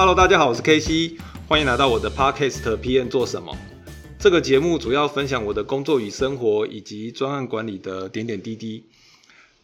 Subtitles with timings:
[0.00, 3.54] Hello，大家好，我是 KC，欢迎来到我的 Podcast PM 做什么？
[4.18, 8.82] 这个节目主要分享我的工作与生活，以及专案管理的点点滴滴。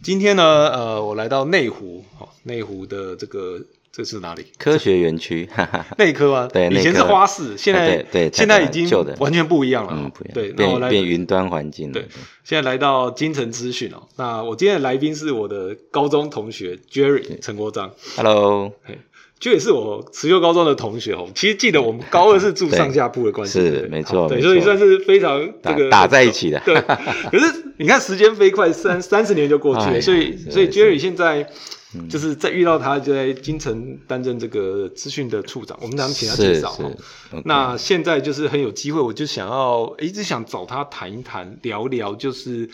[0.03, 4.45] 今天呢，呃，我来到内湖，哦，内湖的这个这是哪里？
[4.59, 5.49] 科学园区，
[5.97, 8.87] 内科啊，对，以前是花市，现在对，现在已经
[9.19, 11.95] 完全不一样了，嗯，不一样，对，变变云端环境了。
[11.95, 12.03] 对，
[12.45, 18.75] 现在来到金城资讯哦，那我今天的来宾是我的高中同学 Jerry 陈国章，Hello。
[19.39, 26.59] 就也是我慈幼高中的同学哦，其实记得我们高二是住上下铺的关系，是没错，对，所以算是非常这个打在一起的。
[26.65, 26.75] 对，
[27.31, 31.47] 可是你看时间飞快，三三十年就过去了，所以所以 Jerry 现在
[32.09, 36.91] 就是在遇到他就在京城担任这个资讯的处长，我们咱们请他介绍哈。
[37.45, 42.71] 那现在就是很有机会，我就想要一直想找他谈一谈，聊聊就是。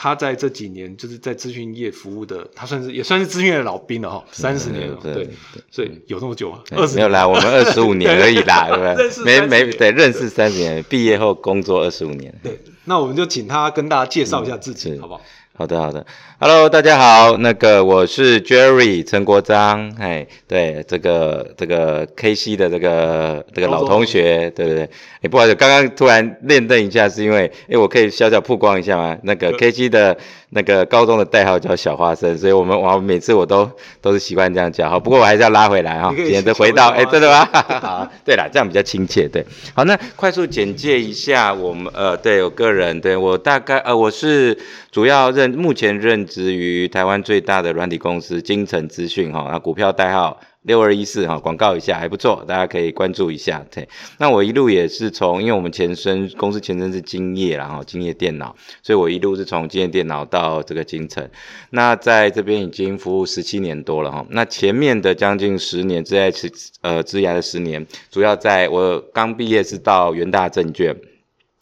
[0.00, 5.28] 他在这几年就是在资讯业服务的，他算是也算是资讯业的老兵了哈，三十年了，对，
[5.72, 9.24] 所以有那么久啊，二十没有啦，我们 二十五年而已啦，对不对？
[9.24, 15.20] 没没对，认识三十年，毕业后工作二十五年，对，那我们就请他跟大家介绍一下自己，好不好？
[15.58, 16.06] 好的，好的
[16.38, 24.88] ，Hello，大家好，那个我是 Jerry 陈国章，哎，对，这个这个 KC 的这个这个老同学，对不对？
[25.20, 29.18] 哎，不好意思，刚刚突然练凳一下，是因为哎，我可以小小曝光一下吗？
[29.24, 30.16] 那个 KC 的。
[30.50, 34.98] 那个高中的代号叫小花生，所以我们我每次我都都是习惯这样叫哈。
[34.98, 37.44] 不过我还是要拉回来哈，免得回到哎，真的吗？
[37.80, 39.28] 好，对了，这样比较亲切。
[39.28, 44.56] 对，好，那快速简介一下我们呃，对我个人，对我大概呃，我是
[44.90, 50.40] 主要任目前任职于台湾最大的软体公司金城资讯哈，那股票代号。
[50.68, 53.64] 六二一四哈，广告一下还不错，大家可以关注一下。
[53.74, 53.88] 对，
[54.18, 61.26] 那我一路也是从，因为我们前身公司前身是金业然后金业电脑，所以我一路是从金业电脑到这个金城。
[61.70, 64.26] 那在这边已经服务十七年多了哈。
[64.28, 66.52] 那前面的将近十年，在职
[66.82, 70.94] 呃职涯的十年，主要在我刚毕业是到元大证券。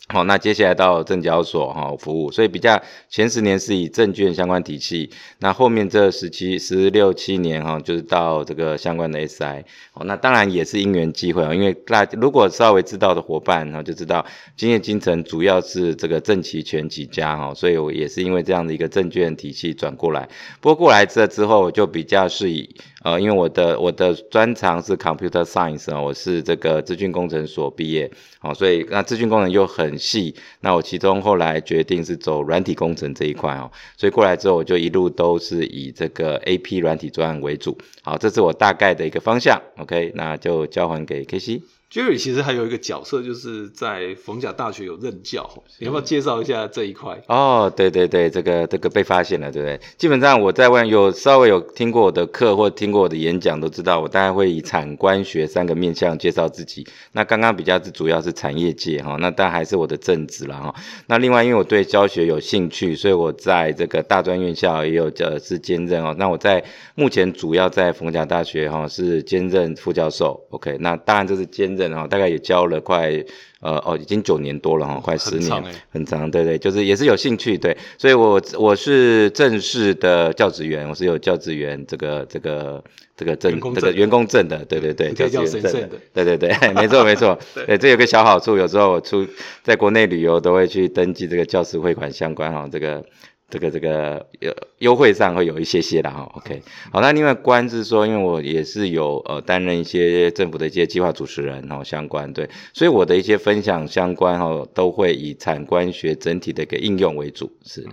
[0.08, 9.64] 好，那接下来到证交所哈服务，所以比较前十年是以证券相关体系，那后面这十七、十六七年哈，就是到这个相关的 SI。
[9.94, 14.24] 哦，那当然也是因缘机会啊，因为大如果稍微知道的伙伴哈，就知道
[14.56, 20.28] 金业金城主要是这个证期权几家哈，所以我也是因为这样的一个证券体系转过来。
[20.60, 29.86] 不过过来这之后，就比较是以呃，因为我的我的专长是 computer science 啊，我是这个资讯工程所毕业，好，所以那资讯工程又很。
[29.98, 37.76] 细，那我其中后来决定是走软体工程这一块哦，所以过来之后我就一路都是以这个 A P 软体专案为主。
[38.02, 39.60] 好，这是我大概的一个方向。
[39.78, 41.62] OK，那就交还给 K C。
[41.88, 45.48] Jerry 其实还有一个角色，就是在逢甲大学有任教，
[45.78, 47.22] 你要不要介绍一下这一块？
[47.28, 49.80] 哦，对对对，这个这个被发现了，对不对？
[49.96, 56.84] 基本上我在外有稍微有听过我的课或听过我的演讲，都知道我大概会以产官学三个面向介绍自己。
[57.12, 60.74] 那刚刚比较是主要是产业界哈，那但还是我的正职了哈。
[61.06, 66.12] 那另外因为我对教学有兴趣，所以我在这个大专院校也有叫是兼任哦。
[66.18, 66.64] 那我在
[66.96, 70.44] 目前主要在逢甲大学哈是兼任副教授。
[70.50, 71.75] OK，那当然这是兼。
[72.08, 73.12] 大概也教了快
[73.60, 82.82] 呃哦，已经九年多了哈，快十年，很长，对对，就是也是有兴趣，对，所以我我是正式的教职员，我是有教职员这个这个
[83.16, 89.26] 这个证这个员工证的，对对对，教职员证的，对对对， 没错 没错，对，这有个小好处，有时候我出
[89.62, 93.04] 在国内旅游都会去登记这个教师汇款相关哈，这个。
[93.48, 107.52] 这个这个优优惠上会有一些些的哈，OK，好，那另外官是说，因为我也是有呃担任一些政府的一些计划主持人哈，相关对，所以我的一些分享相关哈，都会以产官学整体的一个应用为主。
[107.64, 107.86] 是，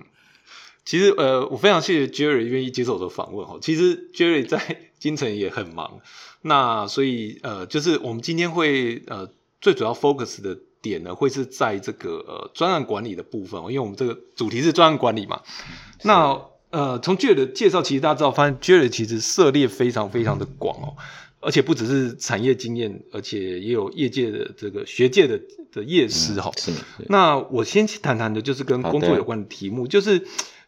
[0.84, 3.60] 其实呃，我非常谢谢 Jerry 愿意接受我的访问哈。
[3.62, 6.00] 其实 Jerry 在京城也很忙，
[6.42, 9.30] 那所以呃，就是我们今天会呃
[9.62, 10.58] 最主要 focus 的。
[10.84, 15.42] 点呢会是在这个呃专案管理的部分哦，因为我们这个主题是专案管理嘛。
[16.04, 16.40] 那
[16.70, 20.94] 呃从 Jerry 的介绍，其实大家知道，发现 Jerry 其实涉猎非常非常的广哦，
[21.40, 25.40] 而且不只是产业经验，而且也有业界的这个学界的
[25.72, 26.52] 的业师哈。
[26.58, 26.72] 是。
[27.08, 30.20] 那我先谈谈的就是跟工作有关的题目，就是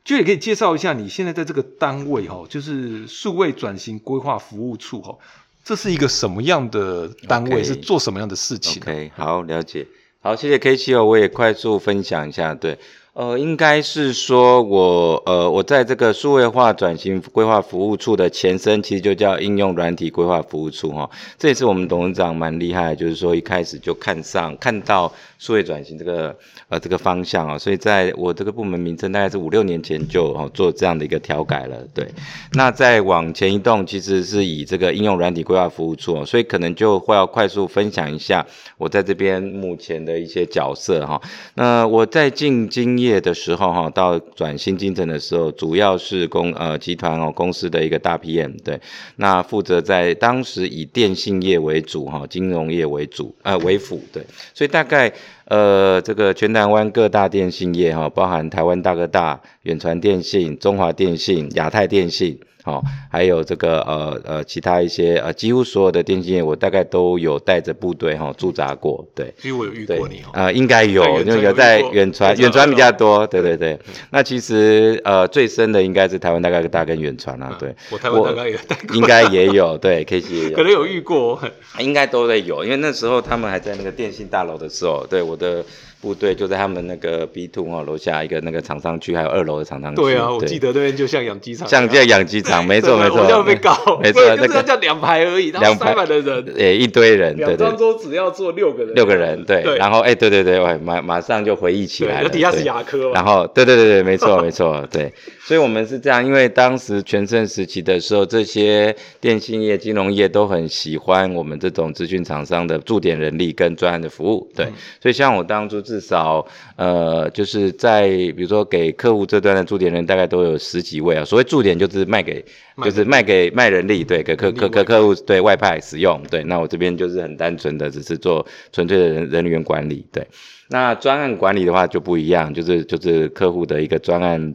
[0.05, 5.17] Jerry 可以介绍一下你现在在这个单位哈，就是数位转型规划服务处哈，
[5.63, 7.63] 这是一个什么样的单位？
[7.63, 9.85] 是做什么样的事情？OK，好，了解。
[10.25, 12.55] 好，谢谢 K 七哦，我也快速分享一下。
[12.55, 12.79] 对，
[13.13, 21.07] 呃，应该是说我呃，我在这个数位化转型规划服务处的前身，其实就叫应用软体规划服务处哈。
[21.37, 26.35] 这也是我们董事长蛮厉害，就是说一开始就看上看到数位转型这个
[26.69, 31.77] 呃这个方向啊，所以在我这个部门名称大概是五六年前就哦做这样的一个调改了。
[31.93, 32.07] 对，
[32.53, 38.43] 那再往前一动，其实是以这个应用软体规划服务处，所以可能就会要快速分享一下
[38.79, 41.21] 我在这边目前的一些角色哈。
[41.53, 42.95] 那我在进经。
[42.95, 48.79] 业的时候哈，到转新精城的时候，主要是公呃集团哦公司的一个大 PM 对，
[49.17, 54.23] 那负责在当时以电信业为主哈，金融业为主呃为辅对，
[54.53, 55.11] 所以大概
[55.45, 62.39] 呃这个全台湾各大电信业哈，包含台湾大哥大、远传电信、中华电信、亚太电信。
[62.65, 69.33] 哦，还有这个呃呃，其他一些呃，几乎所有的电信业，我大概都有带着部队哈驻扎过，对。
[69.37, 70.31] 其实我有遇过你哦。
[70.33, 73.79] 呃，应该有，因为有在远传，远传比较多，对对对。
[74.09, 77.75] 那其实呃最深的应该是台湾大概大跟远传啊，对。
[77.91, 80.55] 我台湾大概也带应该 也有，对，K C 也有。
[80.57, 81.39] 可能有遇过。
[81.79, 85.63] 应该都会有，因为那时候他们还在那个电信大楼的时候，对我的。
[86.05, 89.99] 部队就在他们那个 B two 哦楼下一个那个厂商区，还有二楼的厂商区。
[89.99, 93.23] 对啊，我记得那边就像养鸡场，像在养鸡场，没错没错。
[93.23, 99.63] 我就被告，没错， 那个叫两排而已，两排的人，诶，一堆人，两张桌只要坐六个人，六个人，对。
[99.77, 102.29] 然后，哎，对对对，马马上就回忆起来了。
[102.29, 103.11] 底下是牙科。
[103.11, 105.11] 然后，对对对对，没错没错，对。
[105.41, 114.67] 所以我们是这样，因为当时全盛时期的时候，这些电信业、金融业都很喜欢我们这种资讯厂商的驻点人力跟专案的服务，对。
[115.01, 116.45] 所以像我当初至少。
[116.75, 121.23] 呃，就是在比如说给客户这端的驻点人大概都有十几位啊。
[121.23, 122.43] 所谓驻点就是卖给，
[122.83, 126.43] 就是卖给卖人力，对，给客客客客户对外派使用，对。
[126.43, 130.27] 那我这边就是很单纯的，只是做纯粹的人人员管理，对。
[130.67, 134.53] 那专案管理的话就不一样，就是就是客户的一个专案。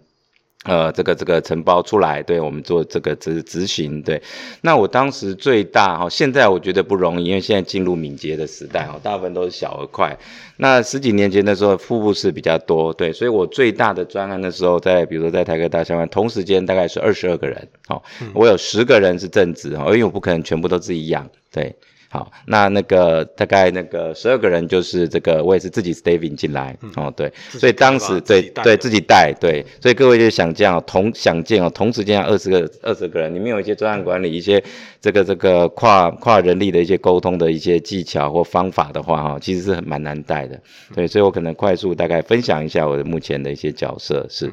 [0.65, 4.23] 呃，这个这个承包出来，对我们做这个执执行，对。
[4.61, 10.19] 那我当时最大哈，现在我觉得不容易，因为现在进入敏捷的时代哈，大部分都是小而快。
[10.59, 18.03] 那十几年前的时候，副部是比较多，对，所以我最大的专案的时候，在比如说在台科大相关，同时间大概是二十二个人，哦，
[18.35, 21.75] 我有十个人是正职哈，因为我不可能全部都自己养，对。
[22.13, 34.61] 好，那那个大概那个十二个人，就是这个我也是自己 staving 进来哦，对，所以当时对对自己带对，所以各位就想这样同想见哦，同时间二十个二十个人，里面有一些专案管理，一些
[35.01, 40.61] 这个这个跨跨人力的一些沟通的一些技巧或方法的话哈，其实是很蛮难带的，
[40.93, 44.53] 对，所以我可能快速大概分享一下我的目前的一些角色是，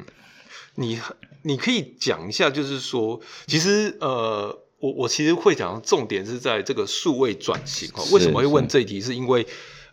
[0.76, 1.00] 你
[1.42, 4.60] 你可以讲一下，就是说其实呃。
[4.80, 8.04] 我我其实会讲，重点是在这个数位转型哦。
[8.12, 9.00] 为什么会问这一题？
[9.00, 9.46] 是因为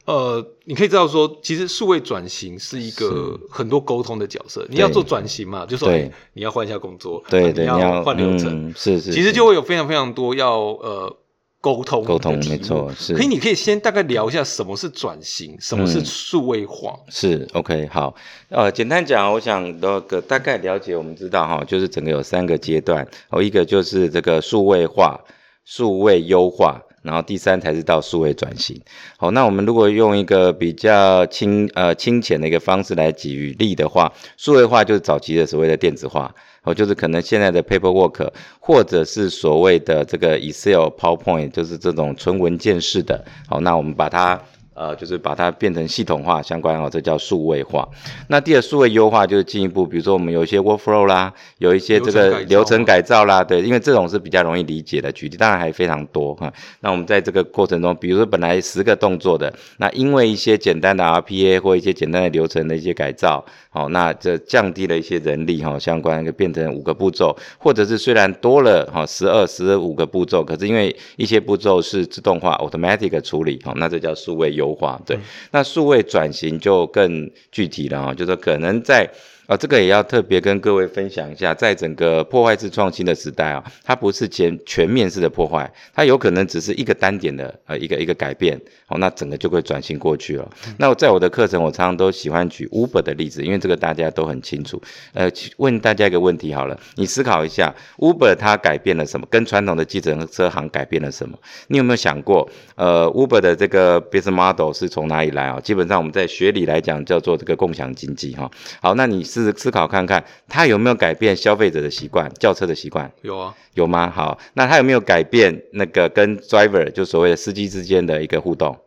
[0.05, 4.65] 呃，你可以知道说，其实数位转型是一个很多沟通的角色。
[4.69, 5.91] 你要做转型嘛，就说
[6.33, 11.17] 你要换一下工作，对 对，你要换流程，是是，其实就会有非常非常多要呃。
[11.65, 13.15] 沟通沟通没错，是。
[13.15, 16.95] 可以，你可以先大概聊一下什么是转型，什么是数位化。
[17.09, 18.13] 是 OK，好。
[18.49, 23.03] 呃，简单讲，我想那个大概了解，我们知道哈，就是整个有三个阶段。
[23.29, 25.19] 哦，一个就是这个数位化、
[25.63, 28.77] 数位优化，然后第三才是到数位转型。
[29.15, 36.33] 好，那我们如果用一个比较轻呃轻浅的一个方式来举例的话，数位化就是早期的所谓的电子化。
[36.63, 38.27] 哦，就是可能现在的 paperwork，
[38.59, 43.23] 或者是所谓的这个 Excel、PowerPoint，就是这种纯文件式的。
[43.47, 44.41] 好，那我们把它。
[44.75, 47.87] 呃，就是把它变成系统化相关哦，这叫数位化。
[48.27, 55.09] 那第二数位优化就是进一步，比如说我们有一些 workflow 啦，有一些这个流程改造啦，对，因为这种是比较容易理解的。
[55.13, 56.51] 举例当然还非常多哈。
[56.81, 74.64] 那我们在这个过程中，比如说本来十个动作的，那因为一些简单的 RPA 或一些简单的流程的一些改造，好，那这降低了一些人力哈，相关就变成五个步骤，或者是虽然多了哈十二十五个步骤，可是因为一些步骤是自动化 automatic 处理，好，那这叫数位优。
[74.65, 75.19] 优化对，
[75.51, 79.07] 那数位转型就更具体了啊，就是可能在。
[79.47, 90.49] 啊，这个也要特别跟各位分享一下，在整个破坏式创新的时代啊，它不是全全面式的破坏，它有可能只是一个单点的呃一个一个改变，哦，那整个就会转型过去了。
[90.77, 94.81] 那我在我的课程，我常常都喜欢举 Uber 的例子，因为这个大家都很清楚。
[95.13, 99.27] 呃，问大家一个问题好了，你思考一下，Uber 它改变了什么？
[99.29, 101.37] 跟传统的计程车行改变了什么？
[101.67, 105.59] 你有没有想过，呃，Uber 的这个 business model 是从哪里来啊？
[105.59, 108.49] 基本上我们在学理来讲叫做这个共享经济哈。
[108.81, 109.23] 好，那你。
[109.43, 113.11] 思思考看看，它有没有改变消费者的习惯，叫车的习惯？
[113.21, 114.09] 有啊，有吗？
[114.09, 118.77] 好，那它有没有改变那个跟 driver 就所谓的司机之间的一个互动？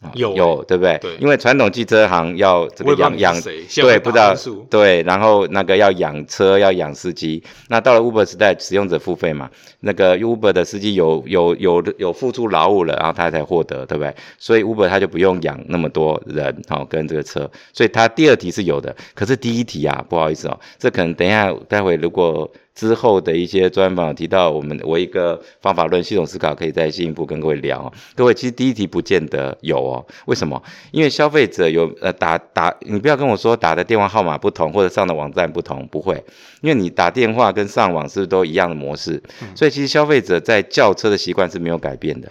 [0.00, 0.96] 啊有有，对不对？
[0.98, 4.32] 对因为传统汽车行要这个养养谁对，不知道
[4.70, 7.42] 对，然后那个要养车，要养司机。
[7.68, 9.50] 那到了 Uber 时代，使用者付费嘛，
[9.80, 14.14] 那个 Uber 的司机有有有有付出劳务了，然后他才获得，对不对？
[14.38, 22.48] 所以 Uber 他就不用养那么多人，好、跟这个车，所以他第二题是有的，可是第一题啊，不好意思哦，这可能等一下待会如果。
[22.78, 27.92] 之后的一些专访提到，我们我一个方法论系统思考，可以再进一步跟各位聊哦。
[28.14, 30.62] 各位，其实第一题不见得有哦，为什么？
[30.92, 36.22] 因为消费者有呃打打，你不要跟我说打的电话号码不同或者上的网站不同，不会，
[36.60, 39.20] 因为你打电话跟上网是不是都一样的模式？
[39.56, 42.28] 所以其实消费者在叫车的习惯是没有改变的。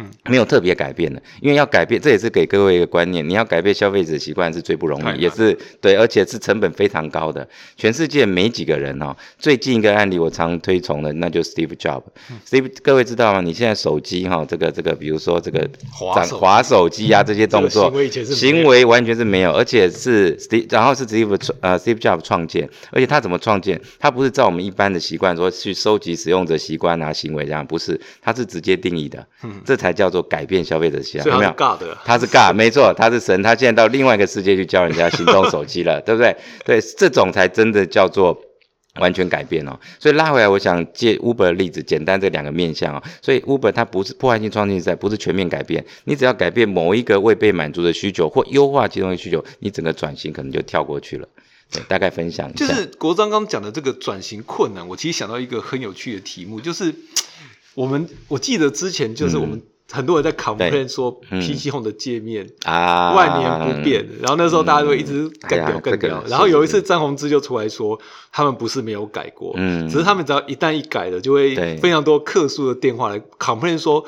[0.00, 7.46] 嗯，没有特别改变的，因为要改变，这也是给各位一个观念，你要改变消费者习惯是最不容易，也是对，而且是成本非常高的。
[7.76, 9.14] 全世界没几个人哦。
[9.38, 12.02] 最近一个案例我常推崇的，那就是 Steve Jobs。
[12.48, 13.40] Steve，各位知道吗？
[13.40, 23.80] 你现在手机哈、这个这个，比如说这个掌滑手滑手机啊这些动作这个行为完全是没有，而且是 Steve，然后是 Steve 创呃 Steve Jobs 创建，而且他怎么创建？
[23.98, 29.26] 他不是照我们一般的习惯说去收集使用者习惯啊行为这样，不是，他是直接定义的，
[29.64, 31.50] 这才叫做改变消费者习惯，有没有？
[31.52, 36.36] 尬的，他是 God， 没错，他是神，他现在到另外一个世界去教人家行动手机了， 对不对？
[36.64, 38.40] 对，这种才真的叫做。
[38.96, 43.00] 完全改变哦，所以拉回来，我想借 Uber 的例子，简单这两个面向哦。
[43.22, 51.28] 所以 Uber 它不是破坏性创新赛，不是全面改变，你只要改变某一个未被满足的需求，或优化其中的需求，你整个转型可能就跳过去了。
[51.70, 52.66] 对，大概分享一下。
[52.66, 56.92] 就是国章刚讲的这个转型困难，我其实想到一个很有趣的题目，就是
[57.74, 61.40] 我们我记得之前就是我们很多人在 complain 说嗯。
[61.40, 66.08] PC Home 的界面啊，万年不变，然后那时候大家都一直干掉干哎呀这个。
[66.08, 66.90] 掉然后有一次是。
[66.90, 67.96] 张宏志就出来说，
[68.32, 69.88] 他们不是没有改过，嗯。
[69.88, 74.04] 只是他们只要一旦一改了，就会对非常多客诉的电话来 complain 说，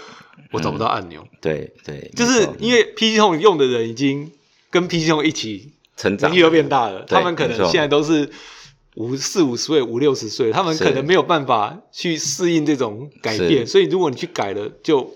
[0.51, 4.33] 我找不到按钮，对对，就是因为 PC Home 用的人已经
[4.69, 8.29] 跟 PC Home 一起成长年纪都变大了，他们可能现在都是
[8.97, 15.15] 五四五十岁、五六十岁，他们可能没有办法去适应这种改变，所以如果你去改了，就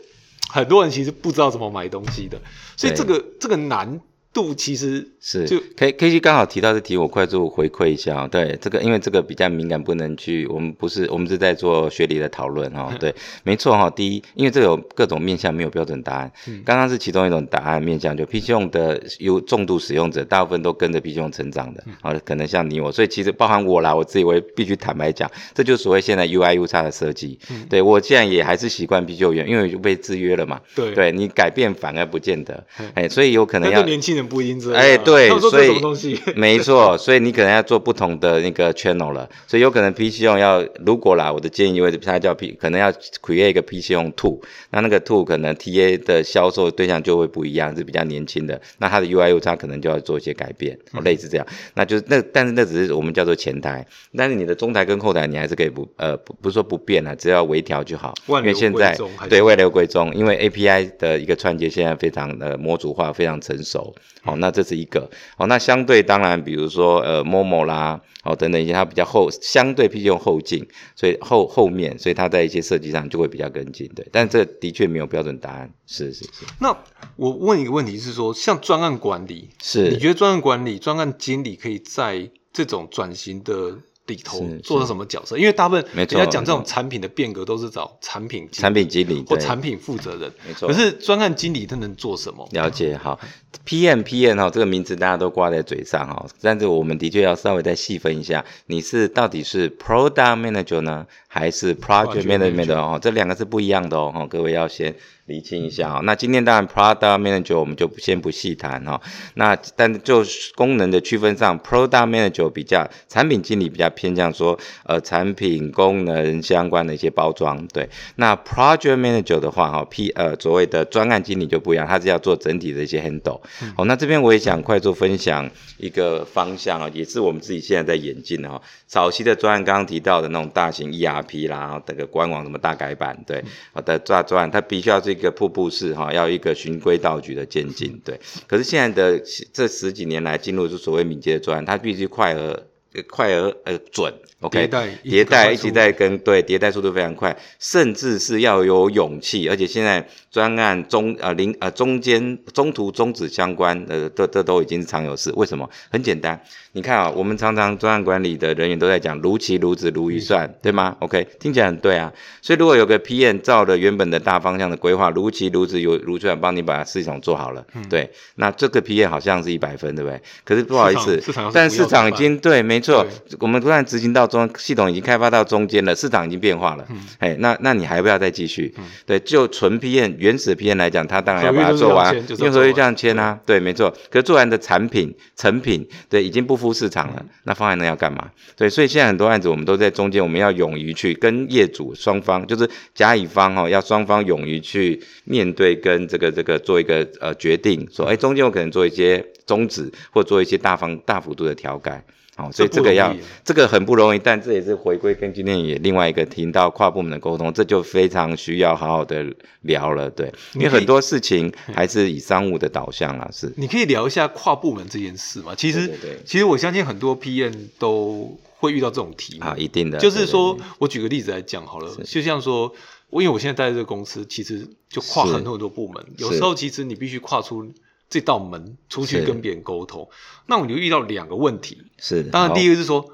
[0.48, 2.40] 很多人其实不知道怎么买东西的，
[2.76, 4.00] 所以这个这个难
[4.36, 8.28] 度其实是就 K K C 刚好提到这题，我快速回馈一下、哦。
[8.30, 12.96] 对这个，因为这个比较敏感，不能去，我们不是我们是在做学理的讨论哈、哦。
[13.00, 13.14] 对，
[13.44, 13.92] 没错哈、哦。
[13.96, 16.30] 第一，因为这个有各种面向，没有标准答案。
[16.48, 27.38] 嗯刚刚是其中一种答案面向，就 PC 用的有重度使用者，大部分都跟着 PC 用成长的，嗯啊、可能像你我，所以其实包含我啦，我自己我也必须坦白讲，这就是所谓现在 UI U 叉的设计。
[27.70, 30.60] 对我现在也还是习惯 PC 用，因为就被制约了嘛。
[30.74, 35.80] 对对你改变反而不见得嗯，哎，所以有可能要年轻人不一定这样，哎，对，所以
[36.36, 44.40] 没错，所以你可能要做不同的那个 channel 了，所以有可能 PC 用要，如果啦，我的建议会它叫 P，可能要 create 一个 PC 用 two，
[44.70, 58.96] 那那个 two 可能 TA 的销售对象就会不一样，是比较年轻的，那它的 UI U 它可能就要做一些改变，类似这样，那就是那但是那只是我们叫做前台，但是你的中台跟后台你还是可以不呃不不是说不变啊，只要微调就好，因为现在
[59.28, 63.94] 对外流归宗，因为 API 的一个串接现在非常的模组化，非常成熟。
[64.22, 65.08] 好、那这是一个。
[65.36, 73.88] 哦、那相对当然，比如说呃 Momo 啦，哦等等一些，它比较后，相对 PC 用后进，所以后后面，所以它在一些设计上就会比较跟进。
[73.94, 75.70] 对，但这的确没有标准答案。
[75.86, 76.76] 是是是那
[77.14, 79.90] 我问一个问题是说，像专案管理，是。
[79.90, 85.36] 你觉得专案管理、专案经理可以在这种转型的里头是做到什么角色？
[85.36, 92.48] 因为大部分人家讲这种产品的变革都是找产品经理产品经理或产品负责人，没错可是专案经理他能做什么？
[92.52, 93.18] 了解好
[93.66, 102.98] ，PM PM 哈、这个名词大家都挂在嘴上哈、但是我们的确要稍微再细分一下，你是到底是 Product Manager 呢，还是 Project Manager 哦？
[103.02, 104.94] 这两个是不一样的哦，哈各位要先
[105.26, 106.00] 厘清一下哦。
[106.04, 109.00] 那今天当然 Product Manager 我们就先不细谈哈、
[109.34, 117.88] 那但是就功能的区分上，Product Manager 比较产品经理比较偏向说呃产品功能相关的一些包装，对。
[118.16, 123.40] 那 Project Manager 的话哈、P 呃所谓的专案经理就不一样，他是要做整体的一些 handle。
[123.76, 133.42] 好、那这边我也想快速分享一个方向啊，也是我们自己现在在演进的哈、早期的专案刚刚提到的那种大型 ERP 啦，这个官网什么大改版，对，
[133.72, 138.20] 好的专专案它必须要是一一个瀑布式哈，要一个循规蹈矩的渐进，对。
[138.46, 142.62] 可是现在的这十几年来进入就所谓敏捷的专案，它必须快而
[143.02, 155.32] 快而呃准，OK，迭代迭代一直直在跟对迭代速度非常快，甚至是要有勇气，而且现在专案中呃零呃中间中途终止相关呃这这都已经是常有事。
[155.36, 155.68] 为什么？
[155.90, 156.40] 很简单，
[156.72, 162.12] 你看啊，我们常常专案管理的人员都在讲如期如职如预算，对吗？OK，听起来很对啊。
[162.42, 170.20] 所以如果有个 PM 照着原本的大方向的规划，如期如职有如算帮你把系统做好了，对，那这个 PM 好像是一百分，对不对？
[170.44, 173.06] 可是不好意思市场市场要，是但市场已经对，没错，
[173.40, 176.86] 我们突然执行到中，系统已经开发到中间了，市场已经变化了，
[177.18, 178.72] 哎，那那你还不要再继续？
[179.04, 183.90] 对，就纯 PM 原始 PM 来讲，他当然要把它做完这样签，就是要做完因为合约这样签啊，对，没错。
[184.10, 188.30] 可是做完的产品成品，对，已经不敷市场了，嗯那方案呢要干嘛？
[188.56, 202.04] 对，所以现在很多案子我们都在中间，我们要勇于去跟业主双方，就是甲乙方哈、哦，要双方勇于去面对跟这个这个做一个呃决定，说，哎，中间我可能做一些终止，或做一些大方大幅度的调改。
[202.36, 209.24] 好、所以这个要这个很不容易，但这也是回归跟今天也另外一个听到跨部门的沟通，这就非常需要好好的
[209.62, 213.50] 聊了，对，因为你很多事情还是以商务的导向啦，是。
[213.56, 215.54] 你可以聊一下跨部门这件事嘛？
[215.54, 216.22] 其实，对对对。
[216.26, 219.46] 其实我相信很多 PM 都会遇到这种题目。
[219.46, 222.70] 啊，一定的，就是说我举个例子来讲好了，就像说，
[223.08, 226.36] 我因为我现在待在这个公司，其实就跨很多很多部门，有是。
[226.36, 227.66] 时候其实你必须跨出
[228.08, 230.08] 这道门出去跟别人沟通，
[230.46, 231.78] 那我就遇到两个问题。
[231.98, 233.12] 是，当然，第一个是说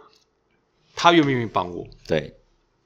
[0.95, 2.35] 他愿不愿意帮我，对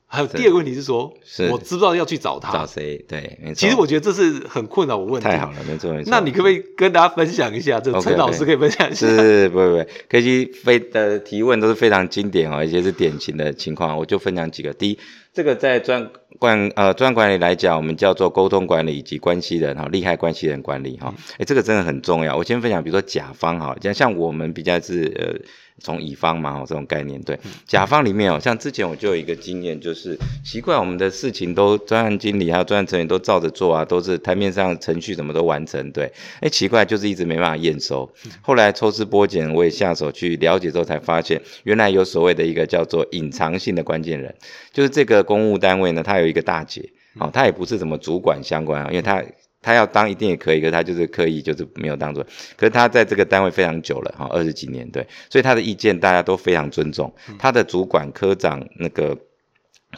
[0.08, 2.52] 还有第二个问题是说是我知不知道要去找他。
[2.52, 2.96] 找谁？
[3.08, 3.54] 对，没错。
[3.54, 5.28] 其实我觉得这是很困扰我问题。
[5.28, 6.10] 太好了，没错没错。
[6.10, 7.80] 那你可不可以跟大家分享一下？
[7.80, 9.08] 这陈老师可以分享一下。
[9.08, 14.72] 是，不不不，K G 非的提问都是非常经典哦，一些是典型的情况，我就分享几个。
[14.72, 14.98] 第一，
[15.36, 22.34] 这个在专管呃专管理来讲，我们叫做沟通管理以及关系人哈，利害关系人管理哈，哎、这个真的很重要。
[22.34, 25.38] 我先分享，比如说甲方哈，像像我们比较是呃
[25.82, 38.10] 从乙方嘛，哦这种概念，对，甲方里面哦，像之前我就有一个经验，就是奇怪我们的事情都专案经理还有专案成员都照着做啊，都是台面上程序什么都完成，对，哎，奇怪就是一直没办法验收。
[38.40, 44.34] 后来抽丝剥茧，我也下手去了解之后，才发现原来有所谓的一个叫做隐藏性的关键人，
[44.72, 49.22] 就是这个公务单位呢，它有一个大姐，哦，她也不是什么主管相关啊，因为她。
[49.66, 52.22] 她要当一定也可以，可是他就是刻意就是没有当做。
[52.56, 57.12] 可是他在这个单位非常久了，哈，二十几年，对，所以他的意见大家都非常尊重。
[57.36, 59.18] 他的主管、科长那个。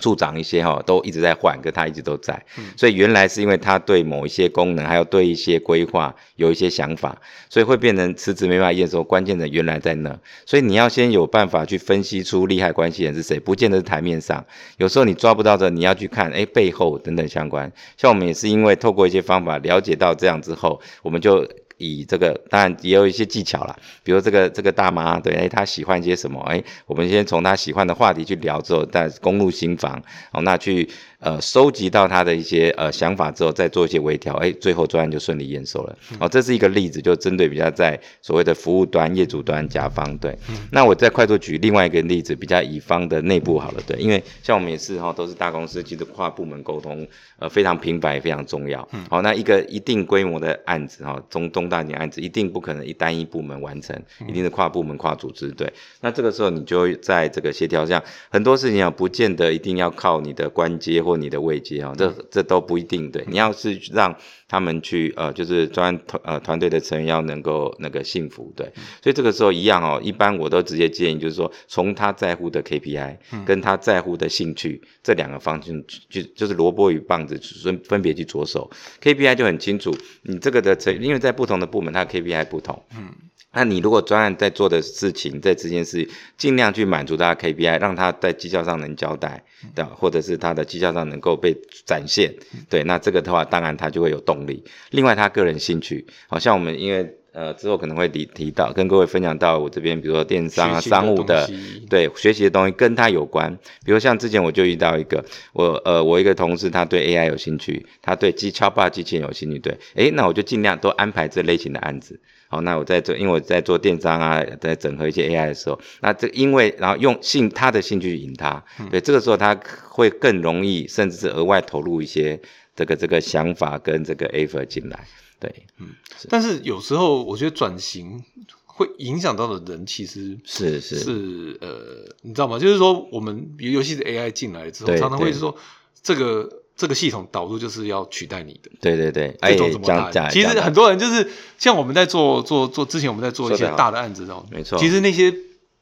[0.01, 2.41] 处长一些哈都一直在换，可他一直都在，
[2.77, 9.03] 所以原来是因为他对某一些功能，还有对一些规划有一些想法，所以会变成辞职没办法验收。
[9.03, 14.45] 关键的原来在那，所以你要先有办法去分析出利害关系人是谁，不见得是台面上，
[14.77, 17.73] 有时候你抓不到的，你要去看哎背后等等相关。
[17.97, 21.49] 像我们也是因为透过一些方法了解到这样之后，我们就。
[21.79, 26.41] 以这个当然也有一些技巧啦，比如这个这个大妈，对，哎，她喜欢些什么？
[26.43, 30.89] 哎，我们先从她喜欢的话题去聊之后，再攻入心房，哦，那去
[31.21, 35.99] 呃收集到他的一些呃想法之后，再做一些微调，哎，最后专案就顺利验收了。
[36.21, 40.37] 哦，这是一个例子，就针对比较在所谓的服务端、业主端、甲方对。
[40.71, 47.07] 那我再快速举另外一个例子，比较乙方的内部好了，对，因为像我们也是哈、都是大公司，其实跨部门沟通
[47.39, 48.89] 呃非常频繁也非常重要。
[49.11, 55.73] 好、那一个一定规模的案子哈、中中大型案子一定不可能一单一部门完成，一定是跨部门、跨组织对。
[56.01, 58.01] 那这个时候你就在这个协调上，
[58.31, 63.25] 很多事情啊，不见得一定要靠你的官阶或你的位阶啊，这这都不一定对。
[63.27, 64.15] 你要是让
[64.47, 68.67] 他们去呃，就是专团呃团队的成员要能够那个幸福对，
[69.03, 73.17] 所以这个时候一样哦，一般我都直接建议就是说，从他在乎的 KPI
[73.47, 78.71] 跟他在乎的兴趣、这两个方向去，就是萝卜与棒子分分别去着手。
[79.01, 83.15] KPI 就很清楚，你这个的成，因为在不同的部门，它的 KPI 不同，嗯。
[83.53, 89.43] 那你如果专案在做的事情，在这件事尽量去满足他的 KPI，让他在绩效上能交代，
[89.75, 89.91] 对吧？
[89.97, 91.57] 或者是他的绩效上能够被
[91.87, 92.35] 展现，
[92.69, 94.63] 对，那这个的话，当然他就会有动力。
[94.91, 101.51] 另外，他个人兴趣，好像我们因为呃之后可能会提提到，跟各位分享到我这边，比如说电商啊、商务的
[101.89, 103.59] 对，学习的东西跟他有关。
[103.85, 112.21] 比如像之前我就遇到一个，我呃我一个同事，他对 AI 有兴趣，他对机敲霸机器人有兴趣，对，诶，那我就尽量都安排这类型的案子。
[112.49, 119.55] 好，那我在做，因为我在做电商啊，在整合一些 AI 的时候，那这因为然后用兴他的兴趣引他，对，这个时候他
[119.91, 122.41] 会更容易，甚至是额外投入一些
[122.75, 125.07] 这个这个想法跟这个 effort 进来，
[125.39, 125.89] 对，嗯
[126.31, 128.25] 但是有时候我觉得转型
[128.65, 132.59] 会影响到的人其实是是是呃，你知道吗？
[132.59, 135.55] 就是说我们比如尤其是 AI 进来之后，对常常会对说
[136.03, 138.71] 这个这个系统导入就是要取代你的。
[138.81, 140.31] 对对对，这种怎么讲讲？
[140.31, 144.79] 其实很多人就是像我们在做做做之前我们在做一些大的案子哦，没错。
[144.79, 145.35] 其实那些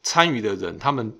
[0.02, 1.12] 参与的人，他们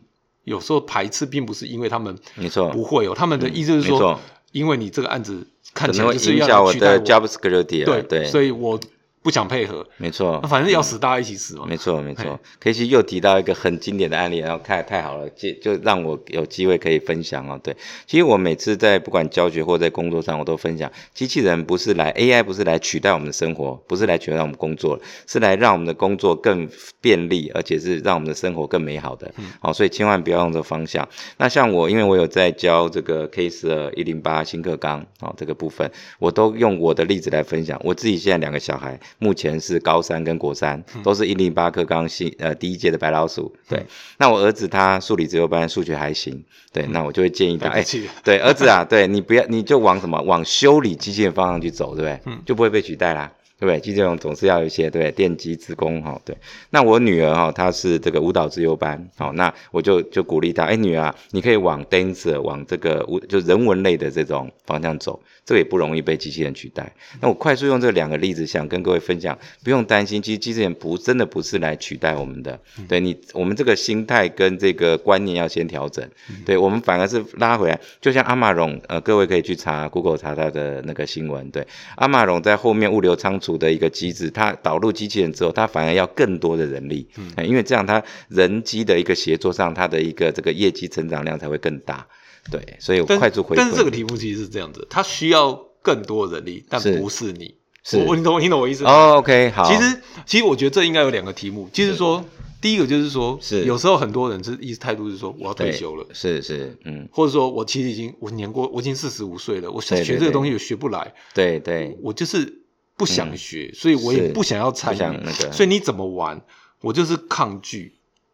[0.44, 4.18] 有时候排斥，并不是因为他们没错，不会有，他们的意思就是说，
[4.52, 8.80] 因为你这个案子看起来就是要取代我，job security，对对，所以我
[9.26, 11.66] 不想配合，没错那，反正要死大家一起死嘛。
[11.68, 12.38] 没错，没嘿错。
[12.60, 17.58] K C 又提到一个很经典的案例，然后太太好了，就就让我有机会可以分享哦。
[17.60, 26.68] 对，其实我每次在不管教学或在工作上，我都分享，机器人不是来 AI 不是来取代我们的生活，不是来取代我们工作，是来让我们的工作更
[27.00, 29.28] 便利，而且是让我们的生活更美好的。
[29.58, 31.08] 好、所以千万不要用这个方向。
[31.38, 37.80] 那像我，因为我有在教这个 K 十二一零八新课纲，好、这个部分，我都用我的例子来分享。
[37.82, 43.54] 我自己现在两个小孩，目前是高三跟国三，都是一零八课纲新呃第一届的白老鼠。
[43.68, 43.84] 对，
[44.18, 47.82] 那我儿子他数理自由班数学还行，对，那我就会建议他，哎、
[48.22, 52.34] 对，儿子啊，对你不要，你就往什么往修理机器人方向去走，对不对？
[52.44, 53.32] 就不会被取代啦。
[53.58, 53.80] 对不对？
[53.80, 56.36] 机器人总是要有一些对电机职工哈、对。
[56.70, 66.92] 那我女儿哈、她是这个舞蹈自由班，好、那我就就鼓励她，哎，女儿啊，你可以往 dancer 往这个舞就人文类的这种方向走，这个也不容易被机器人取代。
[67.20, 76.06] 那我快速用这两个例子，想跟各位分享，不用担心，其实机器人不真的不是来取代我们的，对你，我们这个心态跟这个观念要先调整，
[76.44, 92.04] 对我们反而是拉回来，就像阿玛荣，呃，各位可以去查 Google 查他的那个新闻，对，阿玛荣在后面物流仓储的一个机制，它导入机器人之后，它反而要更多的人力，嗯，因为这样它人机的一个协作上，它的一个这个业绩成长量才会更大，
[92.50, 97.54] 对，所以快速回馈，但是这个题目其实是这样子，它需要更多人力，但不是你。
[97.88, 98.90] 是我你懂你懂我意思吗？
[98.90, 102.24] 哦，OK，好，其实其实我觉得这应该有两个题目，就是说，
[102.60, 112.62] 第一个就是说，是有时候很多人是意思态度是说我要退休了，是是，嗯，或者说我其实已经我年过我已经四十五岁了，我对对学这个东西也学不来，对对，我就是
[112.96, 114.98] 不想学，所以我也不想要参与。
[114.98, 115.52] 那个。
[115.52, 116.40] 所以你怎么玩，
[116.80, 117.92] 我就是抗拒。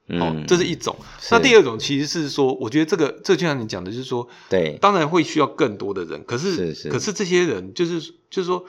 [0.09, 0.95] 哦嗯，，这是一种。
[1.21, 1.29] 是。
[1.31, 8.65] 那第二种其实是说，我觉得这个这就像你讲的，就是说，对，当然会需要更多的人，可是可是这些人就是就是说，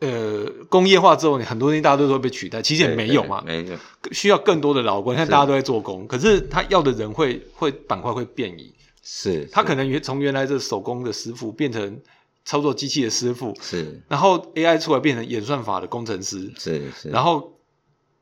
[0.00, 3.76] 呃，工业化之后，你很多东西大家都会被取代，其实也没有嘛，没有，
[4.10, 5.12] 需要更多的劳工。
[5.12, 9.48] 你看大家都在做工，可是他要的人会会板块会变异，是，是。
[9.52, 12.00] 他可能原从原来的手工的师傅变成
[12.50, 14.02] 操作机器的师傅，是。
[14.08, 17.60] 然后 AI 出来变成演算法的工程师，是是，然后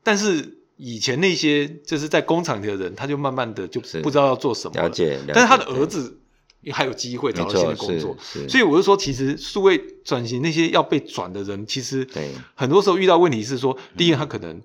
[0.03, 4.91] 但是以前那些就是在工厂里的人，他就慢慢的就不知道要做什么了。
[4.91, 6.21] 解，了但是他的解儿子
[6.73, 8.15] 还有机会找到新的工作，
[8.47, 12.31] 所以我就说，其实数位转型那些要被转的人，其实对。
[12.55, 14.61] 很多时候遇到问题是说，第一个他可能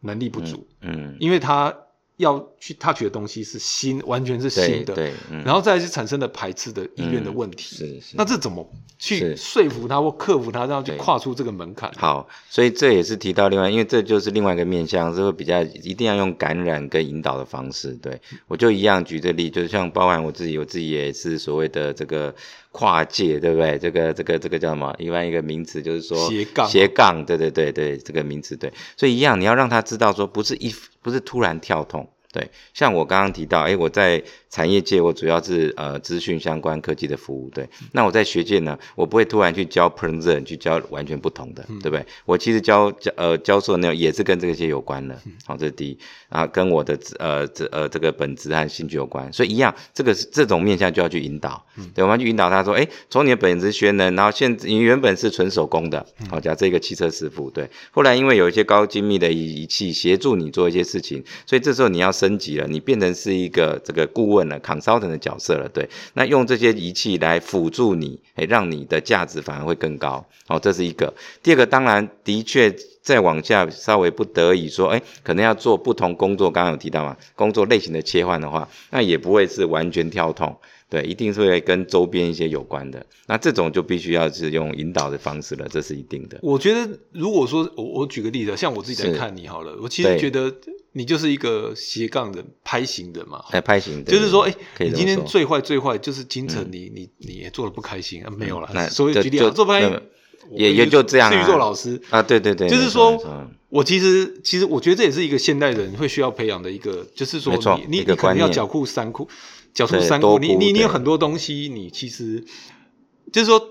[0.00, 1.72] 能力不足，嗯，因为他
[2.16, 7.76] 要去 touch 的东西是新，完全是对新的，对，嗯然后再来是产生的排斥的意愿的问题。
[7.76, 8.66] 是是那这怎么
[8.98, 11.92] 去说服他或克服他，让他去跨出这个门槛？
[11.96, 17.90] 好，所以这也是提到另外，因为这就是另外一个面向，是会比较一定要用感染跟引导的方式。
[18.02, 22.34] 对我就一样举这例，就是像包含我自己，我自己也是所谓的这个
[22.76, 23.78] 跨界，对不对？
[23.78, 24.94] 这个这个这个叫什么？
[24.98, 28.70] 一般一个名词就是说斜杠斜杠，对对对对，这个名词对。
[28.98, 32.06] 所以一样，你要让他知道说，不是一不是突然跳痛。
[32.32, 37.50] 对，像我刚刚提到，哎，我在产业界，我主要是呃资讯相关科技的服务。
[37.50, 42.06] 对，那我在学界呢，我不会突然去教 present 去教完全不同的，对不对？
[42.24, 45.18] 我其实教教呃教授的内容也是跟这些有关的。
[45.44, 51.64] 好，这是第一，啊，跟我的呃这呃这个本职和兴趣有关，所以一样，这个是这种面向就要去引导。
[51.94, 71.12] 对，我们要去引导他说，哎，从你的本职学能，然后现你原本是纯手工的，好，假设一个汽车师傅，对，后来因为有一些高精密的仪仪器协助你做一些事情，所以这时候你要升级了，你变成是一个这个顾问问了，consultant 的角色了，对，那用这些仪器来辅助你，诶，让你的价值反而会更高，好，这是一个。
[71.42, 80.54] 第二个，当然的确再往下稍微不得已说，诶，可能要做不同工作，刚刚有提到嘛，工作类型的切换的话，那也不会是完全跳痛。
[80.88, 83.04] 对，一定是会跟周边一些有关的。
[83.26, 86.38] 那这种就必须要是用引导的方式了，这是一定的。
[86.42, 90.54] 我觉得，如果说我我举个例子，像我自己在看你好了，我其实对觉得
[90.92, 93.42] 你就是一个斜杠人、拍型的嘛。
[93.52, 98.30] 来拍型的，就是说，哎、你今天最坏最坏就是京城你，你你也做的不开心啊？
[98.30, 99.90] 没有那啦，所以举例啊，做不开心
[100.52, 103.20] 也也就这样啊至于做老师，啊，对对对，就是说
[103.68, 107.52] 我其实其实我觉得这也是一个现代人会需要培养的一个，就是说
[107.88, 109.28] 你你你可能要观念狡库三库，
[109.76, 112.42] 狡兔三库，你你你有很多东西，你其实
[113.30, 113.70] 就是说。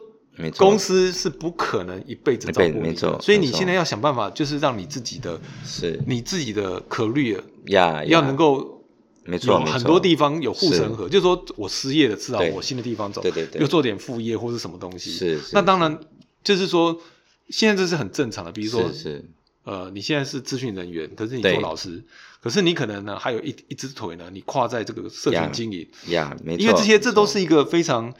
[0.57, 8.83] 公司是不可能一辈子照顾你所以你现在要想办法，就是让你自己的是你自己的 career 呀，要能够
[9.23, 15.09] 没错有很多地方有护是城河，就是说我失业了，至少我新的地方走，对对对又做点副业或是什么东西。
[15.09, 15.97] 是是那当然
[16.43, 16.99] 就是说，
[17.47, 19.29] 现在这是很正常的，比如说是是
[19.63, 22.03] 呃，你现在是资讯人员，可是你做老师，
[22.45, 28.13] 可是你可能呢还有一一只腿呢，你跨在这个社群经营，呀，没错，因为这些这都是一个非常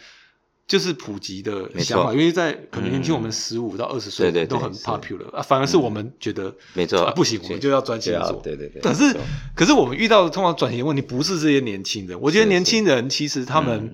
[0.66, 7.04] 就是普及的想法，因为在可能年轻嗯我们十五到二十岁都很 popular 啊，反而是我们觉得没错。
[7.04, 8.42] 啊不行，我们就要专心做。
[8.44, 9.16] 对对对，可是
[9.54, 13.94] 可是我们遇到的通常转型的问题不是这些年轻人，我觉得年轻人其实他们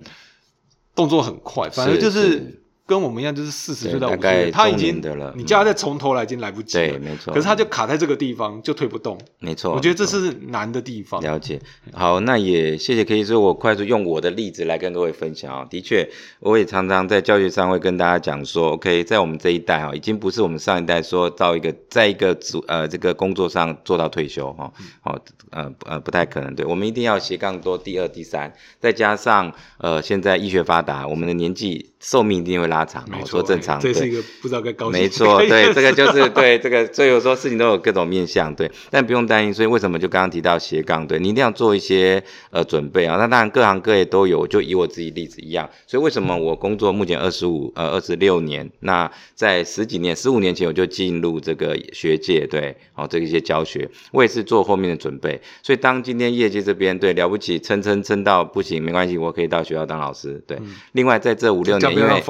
[0.96, 2.61] 动作很快，反而就是是
[2.91, 5.01] 跟我们一样，就是四十岁到五十岁，他已经
[5.34, 6.88] 你叫他再从头来已经来不及了。
[6.89, 7.34] 对，没错。
[7.34, 9.17] 可是他就卡在这个地方，就推不动。
[9.39, 11.21] 没错，我觉得这是难的地方。
[11.21, 11.58] 了解。
[11.93, 16.06] 好，那也谢谢可以说我快速用我的例子来跟各位分享啊、的确，
[16.41, 24.69] 我也常常在教学上会跟大家讲说，OK，在我们这一代啊、已经不是我们上一代说到一个在一个组呃这个工作上做到退休哈，
[25.04, 35.02] 哦、呃呃不太可能，对我们一定要斜杠多第二第三，再加上呃现在医学发达，我们的年纪寿命一定会拉长，哦、没错，说正常，这是一个不知道该高兴。
[35.02, 39.54] 没错，对，这个就是对这个，所以有时候事情都有各种面向，对，但不用担心。
[39.54, 43.17] 所以为什么就刚刚提到斜杠，对你一定要做一些呃准备啊。
[43.17, 45.70] 那当然各行各业都有，就以我自己例子一样。
[45.88, 55.41] 所以为什么我工作目前二十五呃二十六年，那在十几年十五年前我就进入这个学界，对，哦这一些教学，我也是做后面的准备。
[55.62, 60.58] 所以当今天业界这边对了不起撑撑撑到不行，没关系，我可以到学校当老师，对。
[60.94, 62.22] 另外在这五六年，因为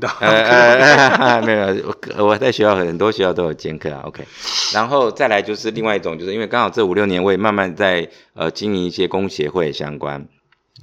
[0.20, 0.28] 呃
[1.16, 4.24] 呃，没有，我我在学校很多学校都有兼课啊，OK。
[4.72, 10.26] 然后再来就是另外一种，就是因为刚好这五六年我也慢慢在呃经营一些工协会相关。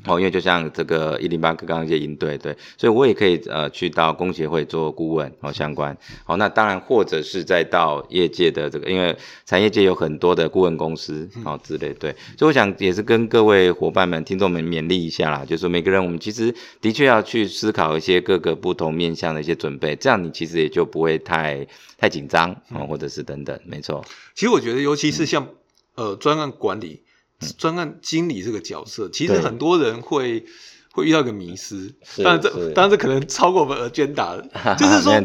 [0.05, 5.95] 哦，因为就像这个一零八课刚刚一些营队，对，所以我也可以呃去到工协会做顾问哦相关。
[6.25, 21.67] 哦、那当然或者是再到业界的这个，因为产业界有很多的顾问公司哦之类，对，所以我想也是跟各位伙伴们、听众们勉励一下啦，就是说每个人我们其实的确要去思考一些各个不同面向的一些准备，这样你其实也就不会太
[21.99, 25.55] 太紧张哦，或者是等等，没错，其实我觉得，尤其是像、嗯
[25.93, 27.01] 呃专案管理、
[27.57, 30.45] 专案经理这个角色，其实很多人会
[30.91, 31.93] 会遇到一个迷失。
[32.03, 35.19] 是当然这是当然这可能超过我们 agenda 了，就是说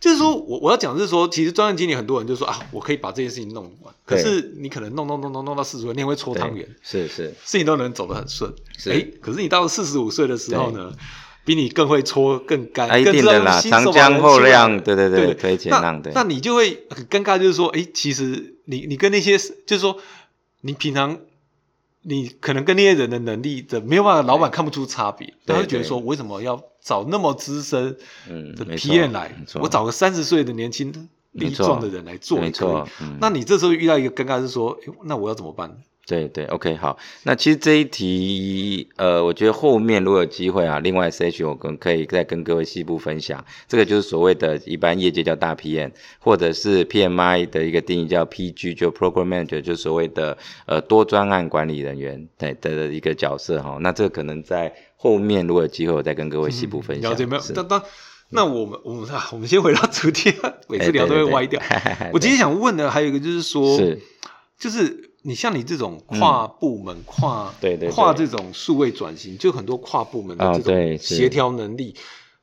[0.00, 8.52] 就是说我我要讲的是说，其实专案经理很多人就说啊，我可以把这件事情弄完，可是你可能弄弄弄弄弄到四十岁，你也会搓汤圆，是是，事情都能走得很顺。
[8.76, 10.92] 是哎，可是你到了四十五岁的时候呢？
[11.42, 19.96] 比你更会搓、更干，啊一更知道定的啦长江后浪对对对对推前那浪对那你就会很尴尬，就是说，哎，其实你你跟那些，就是说，
[20.60, 21.18] 你平常
[22.02, 27.96] 你可能跟那些人的能力的没有办法，老板看不出差别，他会觉得说，为什么要找那么资深
[28.56, 29.34] 的 PM 来？
[29.60, 33.18] 我找个三十岁的年轻力壮的人来做，没错，嗯。
[33.20, 35.76] 那你这时候遇到一个尴尬是说，诶那我要怎么办？
[36.10, 36.98] 对对，OK，好。
[37.22, 43.44] 那其实这一题，呃，我觉得后面如果有机会啊，另外 S H 我跟可以再跟各位细部分享。
[43.68, 53.78] 这个就是所谓的一般业界叫大 PM，或者是 PMI 的一个定义叫 PG，就 Program Manager，就所谓的呃多专案管理人员对的的一个角色哈。
[53.80, 57.12] 那这个可能在后面如果有机会，我再跟各位细部分享。
[57.12, 57.42] 了解没有？
[57.54, 57.82] 当当，
[58.30, 60.34] 那我们我们啊，我们先回到主题，
[60.68, 61.62] 每次聊都会歪掉。
[62.12, 64.00] 我今天想问的还有一个就是说，是
[64.58, 67.90] 就是你像你这种跨部门、跨对对对。
[67.90, 71.94] 跨这种数位转型，就很多跨部门的哦这种协调能力，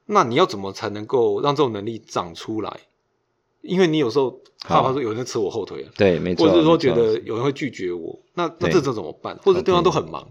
[0.06, 2.80] 那你要怎么才能够让这种能力长出来？
[3.62, 6.46] 因为你有时候怕怕说有人在扯我后腿啊，对，没错。
[6.46, 9.38] 或者是说觉得有人会拒绝我，那那这这种怎么办？
[9.44, 10.30] 或者对方都很忙，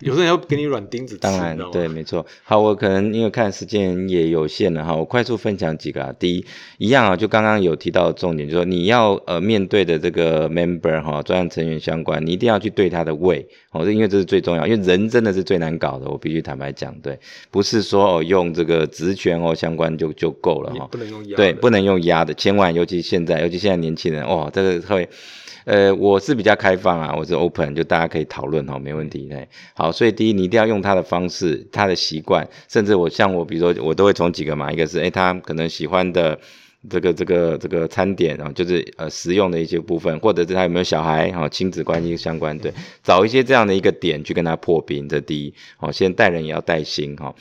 [0.00, 1.36] 有的人要给你软钉子吃，当？
[1.38, 2.24] 然对，没错。
[2.42, 6.14] 好，我可能因为看时间也有限了哈，我快速分享几个啊。
[6.18, 6.44] 第一，
[6.78, 17.18] 一样啊，就刚刚有提到的重点，就是说你要呃面对的这个 member 哈，专案成员相关，你一定要去对他的胃哦，这因为这是最重要，因为人真的是最难搞的，我必须坦白讲，对，
[17.50, 20.88] 不是说哦用这个职权哦相关就就够了哈。
[20.90, 25.08] 不能用压的，对，不能用压的，千万，尤其现在，尤其现在年轻人，哇，这个会，
[25.64, 29.28] 呃，我是比较开放啊，我是 open，就大家可以讨论哈，没问题。
[29.28, 36.38] 对，好，所以第一，你一定要用他的方式，他的习惯，甚至我像我，比如说我都会从几个嘛，一个是，诶，他可能喜欢的。
[36.88, 42.72] 这个这个这个餐点啊，就是呃实用的一些部分，或者是他有没有小孩哈，亲子关系相关，对，
[43.04, 47.34] 找一些这样的一个点去跟他破冰，这第一，哦，先带人也要带心哈。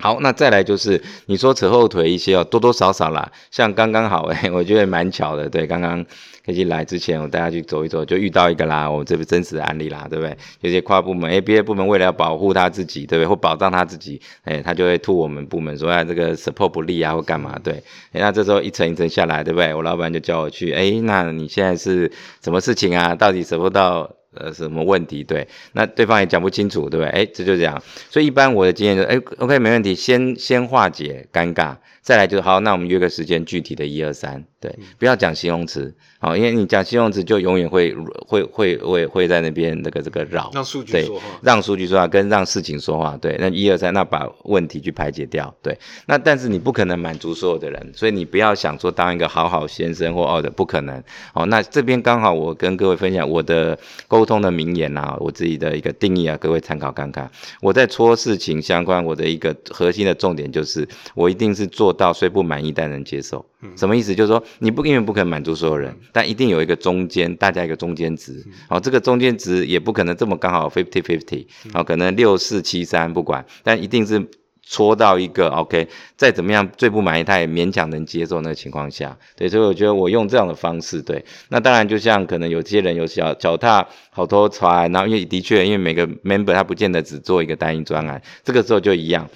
[0.00, 6.02] 好，那再来就是你说扯后腿一些哦，多多少少啦，像刚刚好 哎、我觉得蛮巧的，对，刚刚
[6.44, 10.36] 可以来之前，我带他去走一走，就遇到一个啦，我们这不真实的案例啦，对不对？
[10.62, 13.28] 有些跨部门，哎，别的部门为了要保护他自己，对不对？
[13.28, 17.58] 或保障他自己，哎，他就会吐我们部门说，哎，这个 support 不力啊，或干嘛？
[17.62, 17.74] 对，
[18.12, 19.74] 哎，那这时候一层一层下来，对不对？
[19.74, 22.10] 我老板就叫我去，哎，那你现在是
[22.42, 23.14] 什么事情啊？
[23.14, 24.10] 到底 support 到？
[24.34, 25.24] 呃，什么问题？
[25.24, 27.08] 对，那对方也讲不清楚，对不对？
[27.10, 27.82] 哎，这就这样。
[28.08, 37.94] 所以一般我的经验就是，哎，OK，没问题，先先化解尴尬，再来就是好，那我们约个时间，具体的一二三，对，不要讲形容词，好，因为你讲形容词就永远会
[38.26, 51.02] 会会会会在那边那个这个绕，让数据说话，让数据说话跟让事情说话，对，那一二三，那把问题去排解掉，对，那但是你不可能满足所有的人，所以你不要想说当一个好好先生或哦的，不可能，
[51.34, 57.30] 哦，那这边刚好我跟各位分享我的沟通的名言啊，我自己的一个定义啊，各位参考看看。
[57.60, 63.44] 我在戳事情相关，我的一个核心的重点就是，我一定是做到虽不满意但能接受。
[63.76, 64.14] 什么意思？
[64.14, 68.44] 就是说你不因为不可能满足所有人，但一定有一个中间，大家一个中间值。
[68.68, 74.26] 好、这个中间值也不可能这么刚好 fifty fifty，好，可能六四七三不管，但一定是。
[74.62, 89.28] 戳到一个 OK，再怎么样最不满意，他也勉强能接受那个情况下，对，所以我觉得我用这样的方式，对，那当然就像可能有些人有脚脚踏好多船，然后因为的确因为每个 member 他不见得只做一个单一专案，这个时候就一样。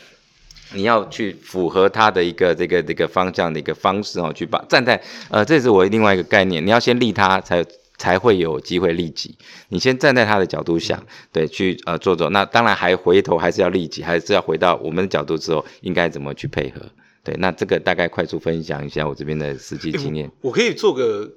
[0.74, 7.64] 你要去符合他的一个这个这个方向的一个方式哦，去把站在呃，这是我另外一个概念，你要先利他才
[7.96, 9.36] 才会有机会利己。
[9.68, 12.28] 你先站在他的角度想，对，去呃做做。
[12.30, 16.80] 那当然还回头还是要利己，还是要回到我们的角度之后，应该怎么去配合？
[17.22, 20.30] 对，那这个大概快速分享一下我这边的实际经验。
[20.42, 21.32] 我可以做个，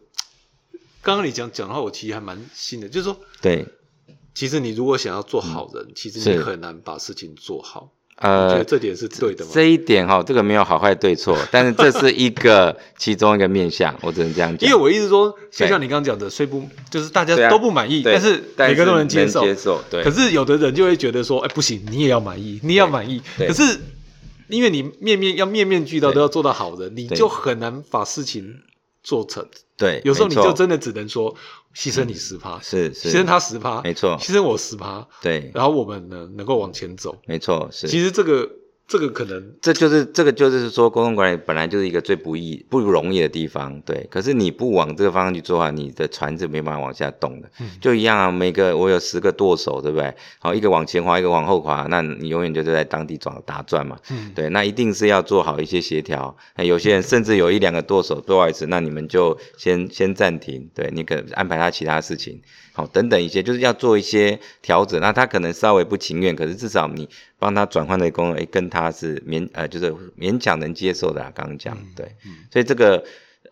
[1.01, 3.65] 刚刚你讲讲的话，我其实还蛮新的，就是说，对，
[4.33, 7.93] 其实你如果想要做好人，其实很难把事情做好。
[8.19, 9.51] 呃，这点是对的吗？
[9.53, 14.67] 这一点哈，这个没有好坏对错，但是这是一个 其中一个面向，我只能这样讲。
[14.67, 19.41] 因为我意思说，就像你刚刚讲的，虽不就是大家都不满意，对但是每个都能接受。
[19.41, 20.03] 接受，对。
[20.03, 23.21] 可是有的人就会觉得说，哎，不行，你也要满意，你也要满意。
[23.37, 23.79] 可是
[24.47, 28.61] 因为你面面要面面俱到，都要做到好人，你就很难把事情
[29.07, 29.47] 做成。
[29.77, 31.33] 对，有时候你就真的只能说，
[31.73, 37.15] 牺牲你十趴，是是牺牲他十趴，没错牺牲我十趴，对，然后我们呢能够往前走。
[37.25, 37.87] 没错，是。
[37.87, 38.51] 其实这个
[38.87, 44.07] 这个可能这就是这个就是说，沟通管理本来就是一个最不易、不容易的地方，对。
[44.09, 47.49] 可是你不往这个方向去做的话，你的船是没办法往下动的。
[47.59, 50.15] 嗯就一样啊，每个我有十个舵手，对不对？
[50.39, 53.97] 好，一个往前滑，一个往后滑，那你永远就是在当地转打转嘛。
[54.09, 56.37] 嗯对，那一定是要做好一些协调。
[56.55, 62.41] 那有些人甚至有一两个舵手，不好意思，那你们就先先暂停，对你可安排他其他事情，
[62.77, 65.01] 好，等等一些，就是要做一些调整。
[65.01, 67.09] 那他可能稍微不情愿，可是至少你
[67.39, 71.31] 帮他转换的功能，诶，跟他是勉呃，就是勉强能接受的啊。
[71.33, 72.15] 刚刚讲，对，
[72.53, 73.03] 所以这个。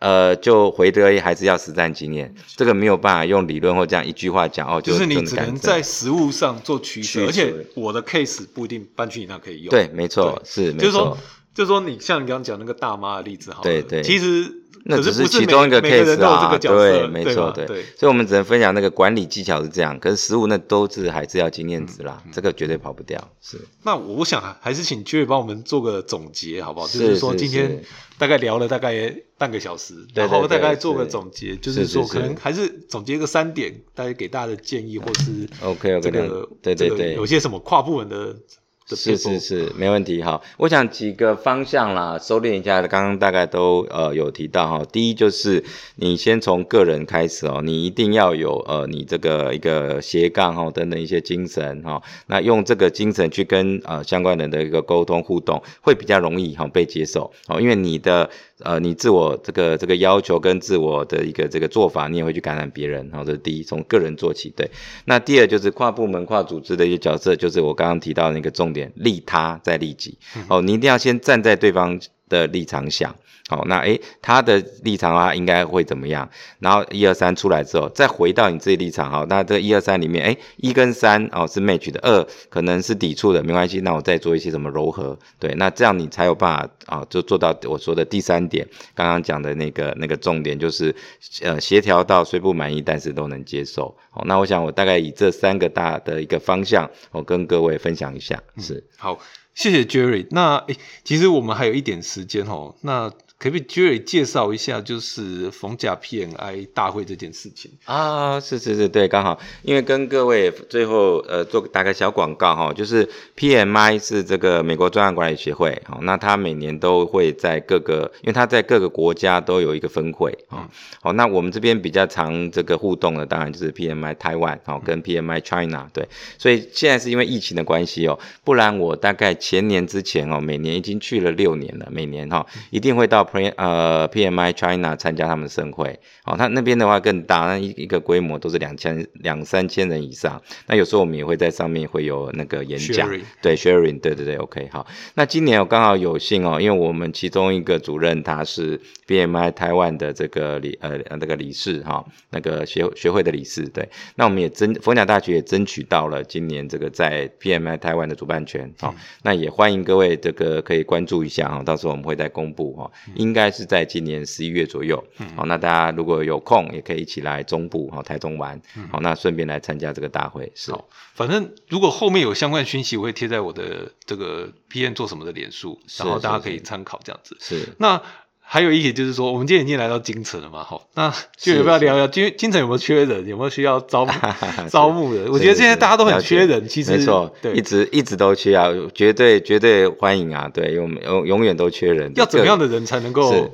[0.01, 9.69] 呃，就回得还是要实战经验，这个没有办法用理论或这样一句话讲哦，就是你只能在实物上做取舍，而且我的 case 不一定搬去你那可以用。
[9.69, 11.17] 对，没错，是没就是说错，，
[11.53, 14.51] 就是说你像你刚刚讲那个大妈的例子，好了，对对其实
[14.87, 17.53] 那只是其中一个 case 啊，对，没错，吧？
[17.55, 23.59] 对，所以我们只能分享那个管理技巧是这样，可是实物那都是还是要经验值嗯啦，这个绝对跑不掉，是。
[23.81, 26.87] 那我想还是请 Jerry 帮我们做个总结，好不好？
[26.87, 27.83] 是就是说今天
[28.19, 37.13] 大概聊了大概半个小时，然后大概做个总结，就是说可能还是总结个三点，大家给大家的建议，或是 OK，OK，这个这个对对对。
[37.15, 38.39] 有些什么跨部门的的
[38.87, 40.39] 是是是，没问题哈。
[40.57, 44.85] 我想几个方向啦，收敛一下，刚刚大概都呃有提到哈。
[44.91, 45.63] 第一就是
[45.95, 64.69] 你先从个人开始哦，你一定要有呃你这个一个斜杠哈等等一些精神哈，那用这个精神去跟呃相关人的一个沟通互动，会比较容易哈被接受哦，因为你的呃你自我这个这个要求跟自我的一个这个做法，你也会去感染别人，然后，这是第一，从个人做起，对。
[65.05, 70.17] 那第二就是跨部门、跨组织的一些角色，就是我刚刚提到的那个重点，利他再利己。
[70.47, 73.15] 哦，你一定要先站在对方的立场想。
[73.47, 76.27] 好，那诶，他的立场的话应该会怎么样？
[76.57, 79.11] 然后一二三出来之后，再回到你自己立场。
[79.11, 83.81] 好，那这一二三里面，诶，一跟三哦是 match 的，二可能是抵触的，没关系。
[83.81, 85.15] 那我再做一些什么柔和？
[85.37, 90.95] 对，那这样你才有办法啊，就做到我说的第三点，刚刚讲的那个那个重点，就是
[91.43, 93.95] 呃协调到虽不满意，但是都能接受。
[94.09, 98.41] 好，那我想我大概以这三个大的一个方向，我跟各位分享一下。
[98.57, 99.19] 是，好，
[99.53, 100.25] 谢谢 Jerry。
[100.31, 107.71] 那诶，其实我们还有一点时间哦，那可不可以 Jerry 介绍一下，就是逢甲 PNI 大会这件事情？
[107.83, 120.69] 啊，是是是，对，刚好，因为跟各位最后呃做打个小广告哈，就是 PMI 是这个美国专案管理协会，好，那它每年都会在各个，因为它在各个国家都有一个分会啊，
[121.01, 140.41] 好，那我们这边比较常这个互动的，当然就是 PMI Taiwan 好，跟 PMI China 对，所以现在是因为疫情的关系哦，不然我大概前年之前哦，每年已经去了六年了，每年哈一定会到 P 呃 PMI China 参加他们的盛会，哦，他那边的话更大，那一一个规模都是两千两三千人以上。
[140.67, 143.09] 那有时候我们也会在上面会有那个演讲，
[143.41, 144.85] 对 sharing，对对对，OK 好。
[145.15, 153.87] 那今年我刚好有幸哦，因为我们其中一个主任他是 PMI 台湾的这个理呃那个理事哈，那个学学会的理事，对。
[154.15, 158.93] 那我们也争佛甲大学也争取到了今年这个在 PMI 台湾的主办权，好，
[159.23, 165.03] 那也欢迎各位这个可以关注一下哈，到时候我们会再公布哈，应该是在今年十一月左右，
[165.35, 168.61] 好，那大家如果有空也可以一起来中部好台中玩，
[168.91, 170.73] 好，那顺便来参加这个大会是。
[171.13, 177.37] 反正如果后面有相关讯息，我会贴在我的这个 P N 做什么的脸书，然后大家可以参考这样子。
[177.39, 178.01] 是那。
[178.47, 184.07] 还有一点就是说，我们今天已经来到京城了嘛，好，那就有必要聊聊京京城有没有缺人，有没有需要招
[184.69, 185.29] 招募的？
[185.31, 192.13] 我觉得现在大家都很缺人，其实没错，对，一直一直都缺啊，绝对绝对欢迎啊，对，永永永远都缺人。
[192.15, 193.51] 要怎么样的人才能够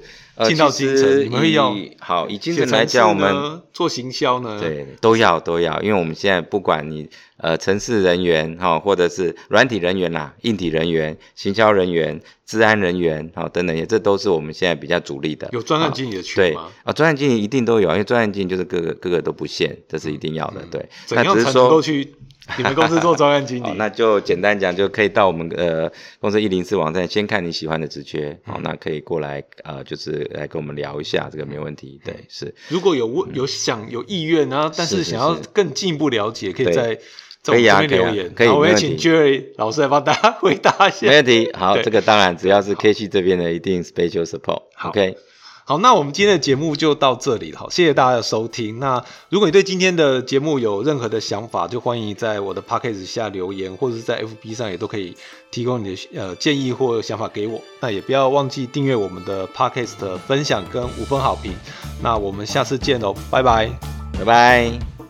[0.47, 1.25] 进到京城？
[1.25, 4.59] 你们会要好以京城来讲，我们做行销呢？
[4.59, 7.09] 对，都要都要，因为我们现在不管你。
[7.43, 15.49] 呃，城市人员哈，或者是软体人员啦，硬体人员、行销人员、治安人员，好等等，这都是我们现在比较主力的。
[15.51, 16.67] 有专案经理的缺吗？
[16.83, 20.61] 啊，专案经理一定都有，因为专案经理就是各个各个都不限，这是一定要的。
[20.69, 22.13] 对，那只是说去
[22.57, 31.99] 你们公司做专案经理，那就简单讲，就可以到我们呃公司一零四网站，先看你喜欢的职缺，好，那可以过来呃，就是来跟我们聊一下，这个没问题。
[32.03, 32.53] 对，是。
[32.67, 36.99] 如果有问有想有意愿然后但是想要更进一步了解，可以在。
[37.43, 41.07] 可以啊，可以，可以，我也请 Jerry 老师来帮大家 回答一下。
[41.07, 44.61] 没问题，好，这个当然只要是 K 系这边的，一定 special support。
[44.83, 45.17] OK，
[45.63, 48.79] 好，那我们今天的节目就到这里了，好，谢谢大家的收听。
[48.79, 55.15] 那如果你对今天的节目有任何的想法，就欢迎在我的 podcast 下留言，或者是在 FB 上也都可以
[55.49, 57.61] 提供你的呃建议或想法给我。
[57.79, 61.53] 那也不要忘记订阅我们的 podcast，分享跟五分好评。
[62.01, 63.69] 那我们下次见喽，拜拜，
[64.13, 65.00] 拜拜。